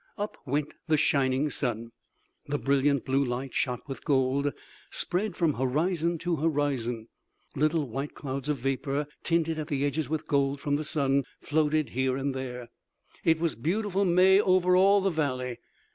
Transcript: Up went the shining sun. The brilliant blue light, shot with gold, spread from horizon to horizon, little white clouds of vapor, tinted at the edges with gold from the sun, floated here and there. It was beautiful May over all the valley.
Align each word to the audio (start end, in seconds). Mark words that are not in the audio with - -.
Up 0.17 0.35
went 0.47 0.73
the 0.87 0.97
shining 0.97 1.51
sun. 1.51 1.91
The 2.47 2.57
brilliant 2.57 3.05
blue 3.05 3.23
light, 3.23 3.53
shot 3.53 3.81
with 3.87 4.03
gold, 4.03 4.51
spread 4.89 5.35
from 5.35 5.53
horizon 5.53 6.17
to 6.25 6.37
horizon, 6.37 7.07
little 7.55 7.87
white 7.87 8.15
clouds 8.15 8.49
of 8.49 8.57
vapor, 8.57 9.05
tinted 9.21 9.59
at 9.59 9.67
the 9.67 9.85
edges 9.85 10.09
with 10.09 10.25
gold 10.25 10.59
from 10.59 10.75
the 10.77 10.83
sun, 10.83 11.23
floated 11.43 11.89
here 11.89 12.17
and 12.17 12.33
there. 12.33 12.69
It 13.23 13.37
was 13.39 13.53
beautiful 13.53 14.03
May 14.03 14.41
over 14.41 14.75
all 14.75 15.01
the 15.01 15.11
valley. 15.11 15.59